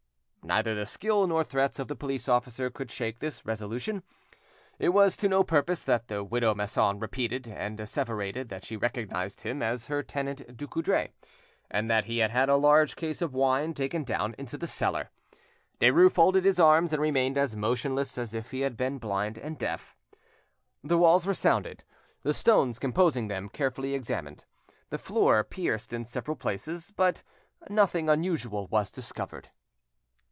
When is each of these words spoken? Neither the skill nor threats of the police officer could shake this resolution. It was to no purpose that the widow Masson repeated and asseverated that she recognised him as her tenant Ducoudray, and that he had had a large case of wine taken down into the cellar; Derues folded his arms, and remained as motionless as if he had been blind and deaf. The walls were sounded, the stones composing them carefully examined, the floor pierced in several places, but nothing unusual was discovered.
Neither 0.43 0.73
the 0.75 0.85
skill 0.87 1.27
nor 1.27 1.45
threats 1.45 1.79
of 1.79 1.87
the 1.87 1.95
police 1.95 2.27
officer 2.27 2.69
could 2.69 2.91
shake 2.91 3.19
this 3.19 3.45
resolution. 3.45 4.03
It 4.79 4.89
was 4.89 5.15
to 5.17 5.29
no 5.29 5.43
purpose 5.45 5.81
that 5.83 6.07
the 6.09 6.25
widow 6.25 6.53
Masson 6.53 6.99
repeated 6.99 7.47
and 7.47 7.79
asseverated 7.79 8.49
that 8.49 8.65
she 8.65 8.75
recognised 8.75 9.41
him 9.41 9.61
as 9.61 9.85
her 9.85 10.03
tenant 10.03 10.57
Ducoudray, 10.57 11.11
and 11.69 11.89
that 11.89 12.05
he 12.05 12.17
had 12.17 12.31
had 12.31 12.49
a 12.49 12.57
large 12.57 12.97
case 12.97 13.21
of 13.21 13.33
wine 13.35 13.73
taken 13.73 14.03
down 14.03 14.35
into 14.37 14.57
the 14.57 14.67
cellar; 14.67 15.09
Derues 15.79 16.11
folded 16.11 16.43
his 16.43 16.59
arms, 16.59 16.91
and 16.91 17.01
remained 17.01 17.37
as 17.37 17.55
motionless 17.55 18.17
as 18.17 18.33
if 18.33 18.51
he 18.51 18.61
had 18.61 18.75
been 18.75 18.97
blind 18.97 19.37
and 19.37 19.57
deaf. 19.57 19.95
The 20.83 20.97
walls 20.97 21.25
were 21.25 21.35
sounded, 21.35 21.85
the 22.23 22.33
stones 22.33 22.77
composing 22.77 23.29
them 23.29 23.47
carefully 23.47 23.93
examined, 23.93 24.43
the 24.89 24.97
floor 24.97 25.45
pierced 25.45 25.93
in 25.93 26.03
several 26.03 26.35
places, 26.35 26.91
but 26.93 27.23
nothing 27.69 28.09
unusual 28.09 28.67
was 28.67 28.91
discovered. 28.91 29.49